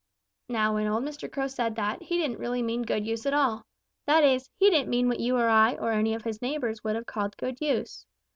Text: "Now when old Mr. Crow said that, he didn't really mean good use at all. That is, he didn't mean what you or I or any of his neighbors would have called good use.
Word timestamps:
"Now 0.49 0.73
when 0.73 0.87
old 0.87 1.03
Mr. 1.03 1.31
Crow 1.31 1.45
said 1.45 1.75
that, 1.75 2.01
he 2.01 2.17
didn't 2.17 2.39
really 2.39 2.63
mean 2.63 2.81
good 2.81 3.05
use 3.05 3.27
at 3.27 3.35
all. 3.35 3.67
That 4.07 4.23
is, 4.23 4.49
he 4.57 4.71
didn't 4.71 4.89
mean 4.89 5.07
what 5.07 5.19
you 5.19 5.37
or 5.37 5.47
I 5.47 5.75
or 5.75 5.91
any 5.91 6.15
of 6.15 6.23
his 6.23 6.41
neighbors 6.41 6.83
would 6.83 6.95
have 6.95 7.05
called 7.05 7.37
good 7.37 7.61
use. 7.61 8.07